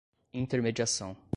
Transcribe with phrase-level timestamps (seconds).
[0.33, 1.15] intermediação